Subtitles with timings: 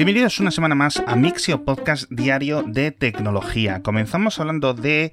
[0.00, 3.82] Bienvenidos una semana más a Mixio Podcast Diario de Tecnología.
[3.82, 5.12] Comenzamos hablando de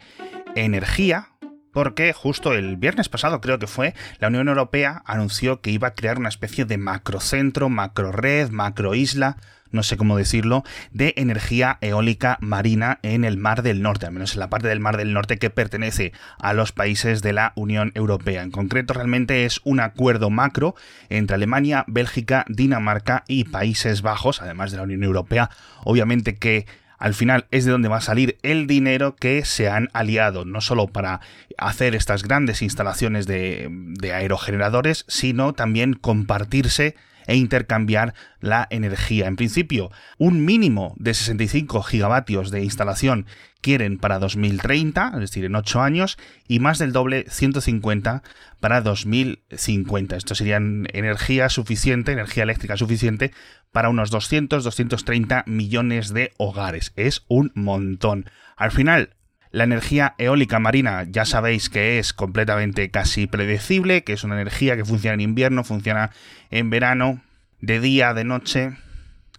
[0.55, 1.27] energía,
[1.77, 5.93] porque justo el viernes pasado creo que fue, la Unión Europea anunció que iba a
[5.93, 9.37] crear una especie de macrocentro, macrored, macroisla
[9.69, 14.33] no sé cómo decirlo, de energía eólica marina en el Mar del Norte, al menos
[14.33, 17.91] en la parte del Mar del Norte que pertenece a los países de la Unión
[17.93, 18.41] Europea.
[18.41, 20.73] En concreto, realmente es un acuerdo macro
[21.09, 25.51] entre Alemania, Bélgica, Dinamarca y Países Bajos, además de la Unión Europea.
[25.83, 26.65] Obviamente que
[26.97, 30.61] al final es de donde va a salir el dinero que se han aliado, no
[30.61, 31.21] solo para
[31.57, 36.95] hacer estas grandes instalaciones de, de aerogeneradores, sino también compartirse
[37.27, 39.27] e intercambiar la energía.
[39.27, 43.27] En principio, un mínimo de 65 gigavatios de instalación
[43.61, 46.17] quieren para 2030, es decir, en 8 años,
[46.47, 48.23] y más del doble, 150
[48.59, 50.15] para 2050.
[50.15, 53.31] Esto sería energía suficiente, energía eléctrica suficiente
[53.71, 56.93] para unos 200-230 millones de hogares.
[56.95, 58.29] Es un montón.
[58.55, 59.16] Al final,
[59.57, 64.75] la energía eólica marina ya sabéis que es completamente casi predecible, que es una energía
[64.75, 66.11] que funciona en invierno, funciona
[66.51, 67.23] en verano,
[67.59, 68.73] de día, de noche.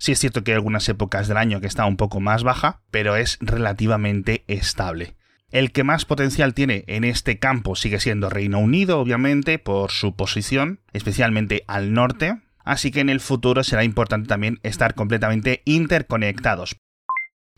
[0.00, 2.80] Sí es cierto que hay algunas épocas del año que está un poco más baja,
[2.90, 5.14] pero es relativamente estable.
[5.52, 10.16] El que más potencial tiene en este campo sigue siendo Reino Unido, obviamente, por su
[10.16, 16.76] posición, especialmente al norte, así que en el futuro será importante también estar completamente interconectados.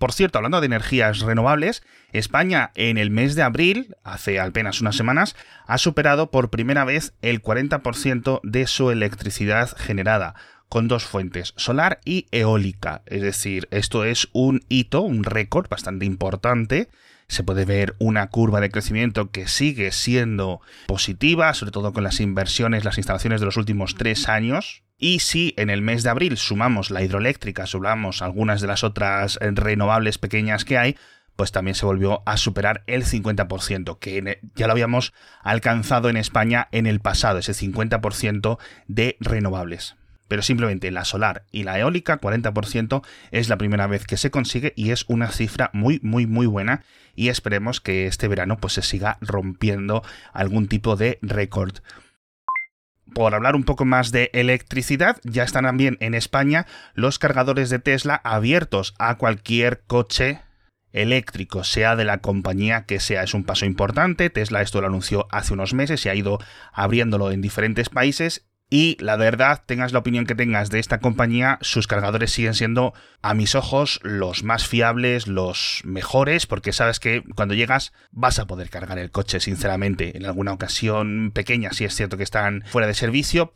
[0.00, 1.82] Por cierto, hablando de energías renovables,
[2.14, 7.12] España en el mes de abril, hace apenas unas semanas, ha superado por primera vez
[7.20, 10.36] el 40% de su electricidad generada
[10.70, 13.02] con dos fuentes, solar y eólica.
[13.04, 16.88] Es decir, esto es un hito, un récord bastante importante.
[17.28, 22.20] Se puede ver una curva de crecimiento que sigue siendo positiva, sobre todo con las
[22.20, 24.82] inversiones, las instalaciones de los últimos tres años.
[25.02, 29.38] Y si en el mes de abril sumamos la hidroeléctrica, sumamos algunas de las otras
[29.40, 30.96] renovables pequeñas que hay,
[31.36, 36.68] pues también se volvió a superar el 50%, que ya lo habíamos alcanzado en España
[36.70, 39.96] en el pasado, ese 50% de renovables.
[40.28, 44.74] Pero simplemente la solar y la eólica, 40%, es la primera vez que se consigue
[44.76, 46.84] y es una cifra muy, muy, muy buena.
[47.16, 50.02] Y esperemos que este verano pues, se siga rompiendo
[50.34, 51.78] algún tipo de récord
[53.14, 57.78] por hablar un poco más de electricidad, ya están también en España los cargadores de
[57.78, 60.40] Tesla abiertos a cualquier coche
[60.92, 63.22] eléctrico, sea de la compañía que sea.
[63.22, 64.30] Es un paso importante.
[64.30, 66.38] Tesla esto lo anunció hace unos meses y ha ido
[66.72, 71.58] abriéndolo en diferentes países y la verdad, tengas la opinión que tengas de esta compañía,
[71.60, 77.24] sus cargadores siguen siendo, a mis ojos, los más fiables, los mejores, porque sabes que
[77.34, 80.16] cuando llegas vas a poder cargar el coche, sinceramente.
[80.16, 83.52] En alguna ocasión pequeña, sí es cierto que están fuera de servicio,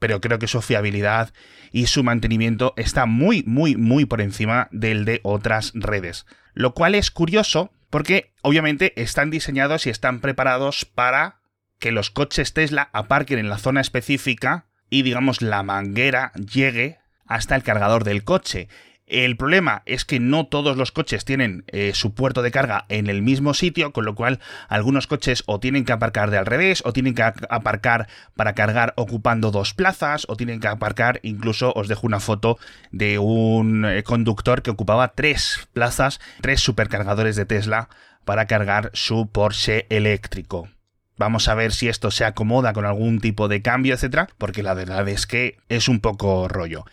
[0.00, 1.32] pero creo que su fiabilidad
[1.70, 6.26] y su mantenimiento está muy, muy, muy por encima del de otras redes.
[6.54, 11.40] Lo cual es curioso porque obviamente están diseñados y están preparados para
[11.78, 17.54] que los coches Tesla aparquen en la zona específica y digamos la manguera llegue hasta
[17.56, 18.68] el cargador del coche.
[19.06, 23.06] El problema es que no todos los coches tienen eh, su puerto de carga en
[23.06, 26.82] el mismo sitio, con lo cual algunos coches o tienen que aparcar de al revés,
[26.84, 31.86] o tienen que aparcar para cargar ocupando dos plazas, o tienen que aparcar, incluso os
[31.86, 32.58] dejo una foto
[32.90, 37.88] de un eh, conductor que ocupaba tres plazas, tres supercargadores de Tesla
[38.24, 40.68] para cargar su Porsche eléctrico.
[41.18, 44.74] Vamos a ver si esto se acomoda con algún tipo de cambio, etcétera, porque la
[44.74, 46.84] verdad es que es un poco rollo.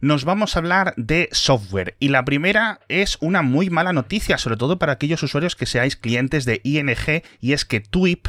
[0.00, 4.56] Nos vamos a hablar de software y la primera es una muy mala noticia, sobre
[4.56, 8.26] todo para aquellos usuarios que seáis clientes de ING y es que TWIP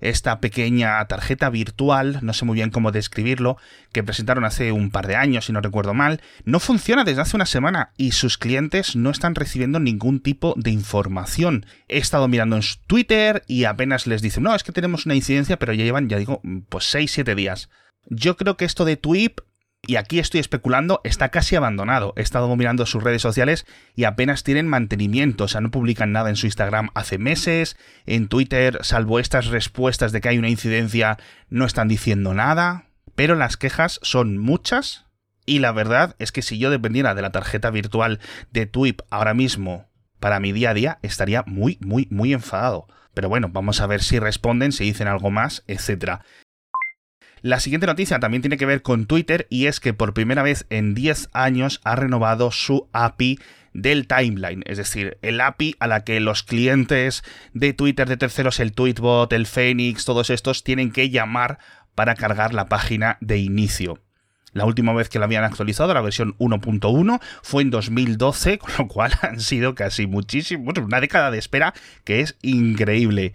[0.00, 3.56] esta pequeña tarjeta virtual, no sé muy bien cómo describirlo,
[3.92, 7.36] que presentaron hace un par de años, si no recuerdo mal, no funciona desde hace
[7.36, 11.66] una semana y sus clientes no están recibiendo ningún tipo de información.
[11.88, 15.58] He estado mirando en Twitter y apenas les dicen, no, es que tenemos una incidencia,
[15.58, 17.70] pero ya llevan, ya digo, pues 6-7 días.
[18.06, 19.40] Yo creo que esto de TWIP
[19.86, 22.12] y aquí estoy especulando, está casi abandonado.
[22.16, 26.30] He estado mirando sus redes sociales y apenas tienen mantenimiento, o sea, no publican nada
[26.30, 27.76] en su Instagram hace meses,
[28.06, 31.18] en Twitter, salvo estas respuestas de que hay una incidencia,
[31.48, 35.06] no están diciendo nada, pero las quejas son muchas
[35.46, 38.20] y la verdad es que si yo dependiera de la tarjeta virtual
[38.52, 39.88] de TWIP ahora mismo
[40.20, 42.86] para mi día a día, estaría muy, muy, muy enfadado.
[43.12, 46.24] Pero bueno, vamos a ver si responden, si dicen algo más, etcétera.
[47.44, 50.64] La siguiente noticia también tiene que ver con Twitter y es que por primera vez
[50.70, 53.38] en 10 años ha renovado su API
[53.74, 58.60] del timeline, es decir, el API a la que los clientes de Twitter de terceros,
[58.60, 61.58] el Tweetbot, el Phoenix, todos estos tienen que llamar
[61.94, 64.00] para cargar la página de inicio.
[64.54, 68.88] La última vez que la habían actualizado, la versión 1.1, fue en 2012, con lo
[68.88, 71.74] cual han sido casi muchísimo, una década de espera
[72.04, 73.34] que es increíble.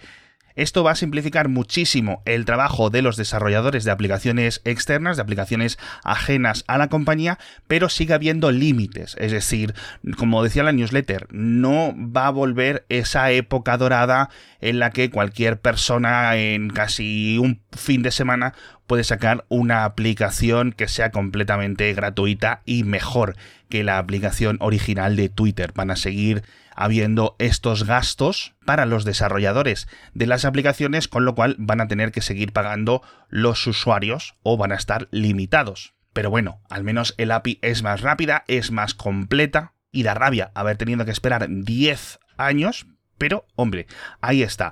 [0.59, 5.79] Esto va a simplificar muchísimo el trabajo de los desarrolladores de aplicaciones externas, de aplicaciones
[6.03, 7.39] ajenas a la compañía,
[7.69, 9.15] pero sigue habiendo límites.
[9.19, 9.73] Es decir,
[10.17, 15.61] como decía la newsletter, no va a volver esa época dorada en la que cualquier
[15.61, 18.53] persona en casi un fin de semana
[18.85, 23.37] puede sacar una aplicación que sea completamente gratuita y mejor
[23.69, 25.71] que la aplicación original de Twitter.
[25.73, 26.43] Van a seguir
[26.79, 32.13] habiendo estos gastos para los desarrolladores de las aplicaciones, con lo cual van a tener
[32.13, 35.93] que seguir pagando los usuarios o van a estar limitados.
[36.13, 40.51] Pero bueno, al menos el API es más rápida, es más completa y da rabia
[40.55, 42.87] haber tenido que esperar 10 años,
[43.17, 43.85] pero hombre,
[44.21, 44.71] ahí está.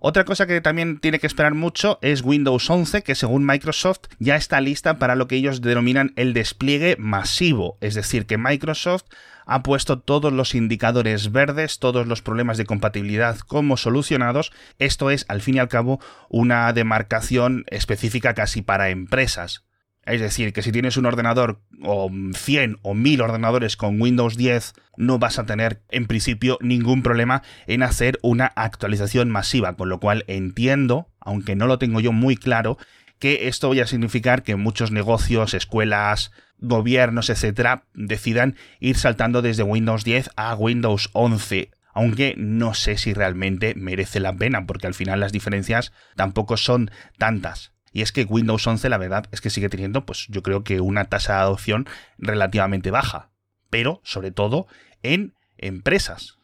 [0.00, 4.36] Otra cosa que también tiene que esperar mucho es Windows 11, que según Microsoft ya
[4.36, 9.04] está lista para lo que ellos denominan el despliegue masivo, es decir, que Microsoft
[9.48, 14.52] ha puesto todos los indicadores verdes, todos los problemas de compatibilidad como solucionados.
[14.78, 19.64] Esto es, al fin y al cabo, una demarcación específica casi para empresas.
[20.04, 24.74] Es decir, que si tienes un ordenador o 100 o 1000 ordenadores con Windows 10,
[24.96, 29.98] no vas a tener en principio ningún problema en hacer una actualización masiva, con lo
[29.98, 32.78] cual entiendo, aunque no lo tengo yo muy claro,
[33.18, 39.62] que esto vaya a significar que muchos negocios, escuelas, gobiernos, etcétera, decidan ir saltando desde
[39.62, 44.94] Windows 10 a Windows 11 aunque no sé si realmente merece la pena, porque al
[44.94, 47.72] final las diferencias tampoco son tantas.
[47.92, 50.80] Y es que Windows 11 la verdad es que sigue teniendo pues yo creo que
[50.80, 53.30] una tasa de adopción relativamente baja,
[53.68, 54.68] pero sobre todo
[55.02, 56.37] en empresas.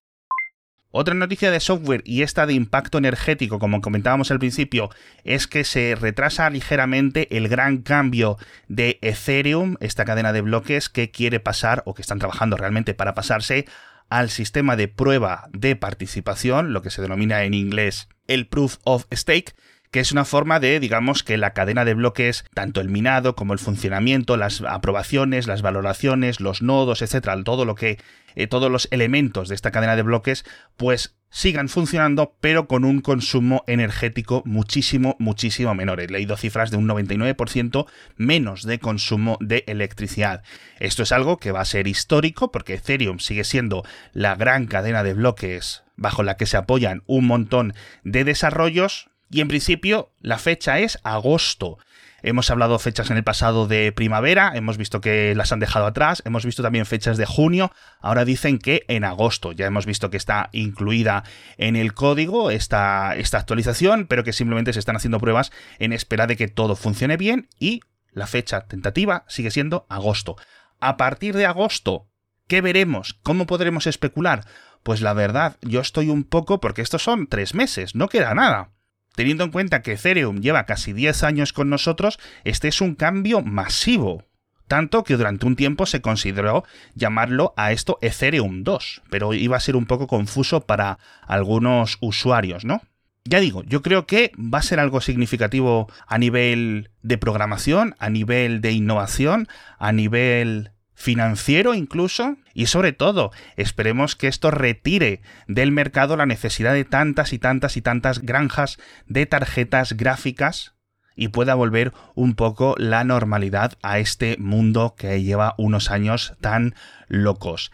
[0.96, 4.90] Otra noticia de software y esta de impacto energético, como comentábamos al principio,
[5.24, 8.38] es que se retrasa ligeramente el gran cambio
[8.68, 13.12] de Ethereum, esta cadena de bloques que quiere pasar o que están trabajando realmente para
[13.12, 13.66] pasarse
[14.08, 19.06] al sistema de prueba de participación, lo que se denomina en inglés el Proof of
[19.12, 19.52] Stake,
[19.94, 23.52] que es una forma de, digamos, que la cadena de bloques, tanto el minado como
[23.52, 28.00] el funcionamiento, las aprobaciones, las valoraciones, los nodos, etcétera, todo lo que,
[28.34, 30.44] eh, todos los elementos de esta cadena de bloques,
[30.76, 36.00] pues sigan funcionando, pero con un consumo energético muchísimo, muchísimo menor.
[36.00, 37.86] He leído cifras de un 99%
[38.16, 40.42] menos de consumo de electricidad.
[40.80, 45.04] Esto es algo que va a ser histórico porque Ethereum sigue siendo la gran cadena
[45.04, 50.38] de bloques bajo la que se apoyan un montón de desarrollos, y en principio la
[50.38, 51.78] fecha es agosto.
[52.26, 56.22] Hemos hablado fechas en el pasado de primavera, hemos visto que las han dejado atrás,
[56.24, 59.52] hemos visto también fechas de junio, ahora dicen que en agosto.
[59.52, 61.24] Ya hemos visto que está incluida
[61.58, 66.26] en el código esta, esta actualización, pero que simplemente se están haciendo pruebas en espera
[66.26, 70.36] de que todo funcione bien y la fecha tentativa sigue siendo agosto.
[70.80, 72.08] A partir de agosto,
[72.46, 73.18] ¿qué veremos?
[73.22, 74.46] ¿Cómo podremos especular?
[74.82, 78.70] Pues la verdad, yo estoy un poco porque estos son tres meses, no queda nada.
[79.14, 83.42] Teniendo en cuenta que Ethereum lleva casi 10 años con nosotros, este es un cambio
[83.42, 84.24] masivo.
[84.66, 86.64] Tanto que durante un tiempo se consideró
[86.94, 92.64] llamarlo a esto Ethereum 2, pero iba a ser un poco confuso para algunos usuarios,
[92.64, 92.80] ¿no?
[93.26, 98.10] Ya digo, yo creo que va a ser algo significativo a nivel de programación, a
[98.10, 105.72] nivel de innovación, a nivel financiero incluso, y sobre todo, esperemos que esto retire del
[105.72, 110.74] mercado la necesidad de tantas y tantas y tantas granjas de tarjetas gráficas
[111.16, 116.74] y pueda volver un poco la normalidad a este mundo que lleva unos años tan
[117.08, 117.70] locos.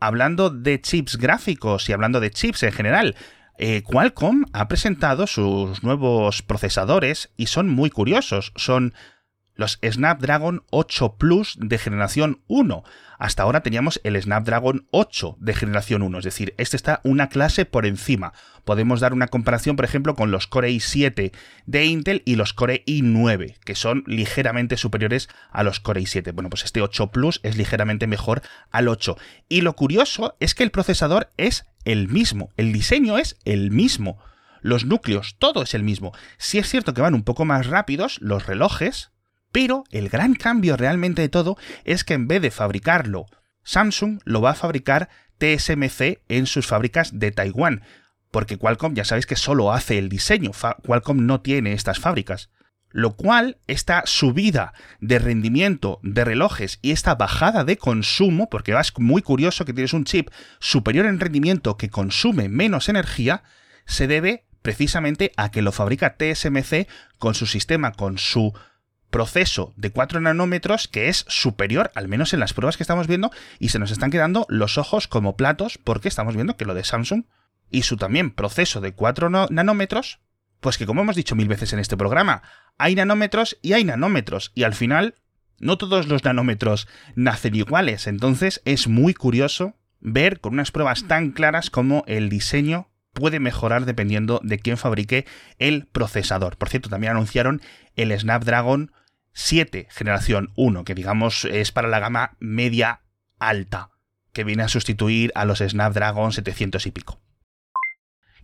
[0.00, 3.16] Hablando de chips gráficos y hablando de chips en general,
[3.58, 8.52] eh, Qualcomm ha presentado sus nuevos procesadores y son muy curiosos.
[8.56, 8.94] Son
[9.54, 12.84] los Snapdragon 8 Plus de generación 1.
[13.18, 17.64] Hasta ahora teníamos el Snapdragon 8 de generación 1, es decir, este está una clase
[17.64, 18.32] por encima.
[18.64, 21.32] Podemos dar una comparación, por ejemplo, con los Core i7
[21.66, 26.32] de Intel y los Core i9, que son ligeramente superiores a los Core i7.
[26.32, 28.42] Bueno, pues este 8 Plus es ligeramente mejor
[28.72, 29.16] al 8.
[29.48, 34.18] Y lo curioso es que el procesador es el mismo, el diseño es el mismo.
[34.62, 36.12] Los núcleos, todo es el mismo.
[36.38, 39.11] Si es cierto que van un poco más rápidos, los relojes,
[39.52, 43.26] pero el gran cambio realmente de todo es que en vez de fabricarlo
[43.64, 47.82] Samsung, lo va a fabricar TSMC en sus fábricas de Taiwán,
[48.30, 50.52] porque Qualcomm ya sabéis que solo hace el diseño,
[50.84, 52.50] Qualcomm no tiene estas fábricas.
[52.94, 58.92] Lo cual, esta subida de rendimiento de relojes y esta bajada de consumo, porque es
[58.98, 60.28] muy curioso que tienes un chip
[60.58, 63.44] superior en rendimiento que consume menos energía,
[63.86, 66.86] se debe precisamente a que lo fabrica TSMC
[67.18, 68.52] con su sistema, con su
[69.12, 73.30] proceso de 4 nanómetros que es superior, al menos en las pruebas que estamos viendo,
[73.60, 76.82] y se nos están quedando los ojos como platos porque estamos viendo que lo de
[76.82, 77.26] Samsung
[77.70, 80.18] y su también proceso de 4 nanómetros,
[80.58, 82.42] pues que como hemos dicho mil veces en este programa,
[82.78, 85.14] hay nanómetros y hay nanómetros, y al final
[85.60, 91.30] no todos los nanómetros nacen iguales, entonces es muy curioso ver con unas pruebas tan
[91.30, 95.26] claras como el diseño puede mejorar dependiendo de quién fabrique
[95.58, 96.56] el procesador.
[96.56, 97.60] Por cierto, también anunciaron
[97.94, 98.92] el Snapdragon
[99.32, 103.02] 7 generación 1, que digamos es para la gama media
[103.38, 103.90] alta,
[104.32, 107.20] que viene a sustituir a los Snapdragon 700 y pico.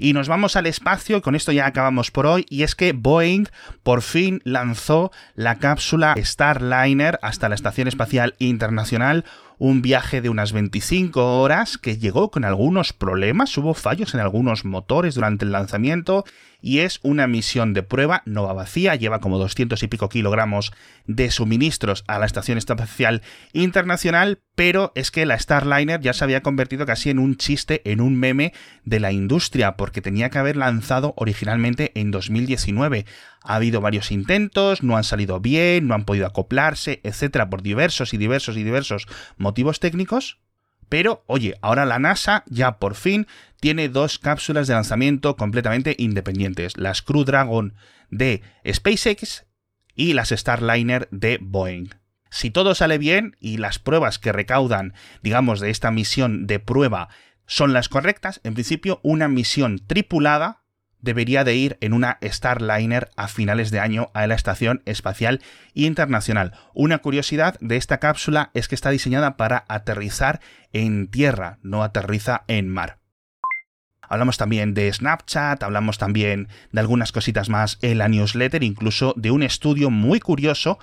[0.00, 3.49] Y nos vamos al espacio, con esto ya acabamos por hoy, y es que Boeing
[3.83, 9.25] por fin lanzó la cápsula Starliner hasta la Estación Espacial Internacional,
[9.58, 14.64] un viaje de unas 25 horas que llegó con algunos problemas, hubo fallos en algunos
[14.64, 16.24] motores durante el lanzamiento
[16.60, 20.72] y es una misión de prueba, no va vacía, lleva como 200 y pico kilogramos
[21.06, 23.22] de suministros a la Estación Espacial
[23.52, 28.00] Internacional, pero es que la Starliner ya se había convertido casi en un chiste, en
[28.00, 28.52] un meme
[28.84, 33.06] de la industria, porque tenía que haber lanzado originalmente en 2019.
[33.48, 38.12] Ha habido varios intentos, no han salido bien, no han podido acoplarse, etcétera, por diversos
[38.12, 39.06] y diversos y diversos
[39.38, 40.38] motivos técnicos.
[40.90, 43.26] Pero, oye, ahora la NASA ya por fin
[43.58, 47.72] tiene dos cápsulas de lanzamiento completamente independientes, las Crew Dragon
[48.10, 49.46] de SpaceX
[49.94, 51.88] y las Starliner de Boeing.
[52.30, 57.08] Si todo sale bien y las pruebas que recaudan, digamos, de esta misión de prueba
[57.46, 60.64] son las correctas, en principio una misión tripulada
[61.00, 65.40] debería de ir en una Starliner a finales de año a la Estación Espacial
[65.74, 66.52] Internacional.
[66.74, 70.40] Una curiosidad de esta cápsula es que está diseñada para aterrizar
[70.72, 72.98] en tierra, no aterriza en mar.
[74.08, 79.30] Hablamos también de Snapchat, hablamos también de algunas cositas más en la newsletter, incluso de
[79.30, 80.78] un estudio muy curioso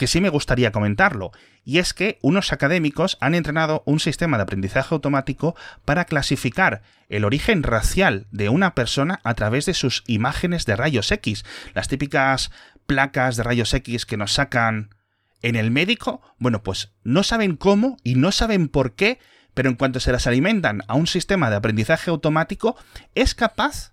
[0.00, 1.30] que sí me gustaría comentarlo,
[1.62, 5.54] y es que unos académicos han entrenado un sistema de aprendizaje automático
[5.84, 6.80] para clasificar
[7.10, 11.88] el origen racial de una persona a través de sus imágenes de rayos X, las
[11.88, 12.50] típicas
[12.86, 14.94] placas de rayos X que nos sacan
[15.42, 19.18] en el médico, bueno, pues no saben cómo y no saben por qué,
[19.52, 22.74] pero en cuanto se las alimentan a un sistema de aprendizaje automático,
[23.14, 23.92] es capaz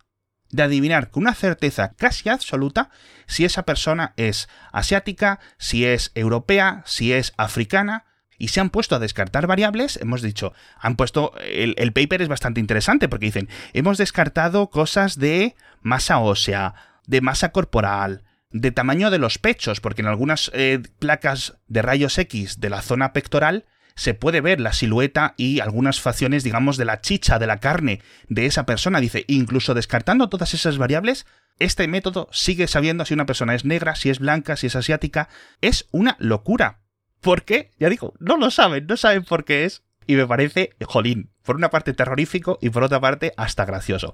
[0.52, 2.90] de adivinar con una certeza casi absoluta
[3.26, 8.06] si esa persona es asiática, si es europea, si es africana,
[8.38, 12.60] y se han puesto a descartar variables, hemos dicho, han puesto, el, paper es bastante
[12.60, 16.76] interesante porque dicen, hemos descartado cosas de masa ósea,
[17.08, 22.18] de masa corporal, de tamaño de los pechos, porque en algunas eh, placas de rayos
[22.18, 23.66] X de la zona pectoral
[23.98, 28.02] se puede ver la silueta y algunas facciones, digamos, de la chicha, de la carne
[28.30, 29.02] de esa persona.
[29.02, 31.26] Dice, incluso descartando todas esas variables,
[31.60, 35.30] este método sigue sabiendo si una persona es negra, si es blanca, si es asiática.
[35.62, 36.80] Es una locura.
[37.22, 37.72] ¿Por qué?
[37.80, 39.84] Ya digo, no lo saben, no saben por qué es.
[40.06, 44.14] Y me parece, jolín, por una parte terrorífico y por otra parte hasta gracioso.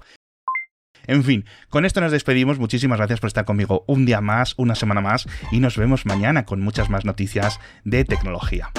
[1.06, 2.58] En fin, con esto nos despedimos.
[2.58, 6.46] Muchísimas gracias por estar conmigo un día más, una semana más, y nos vemos mañana
[6.46, 8.70] con muchas más noticias de tecnología.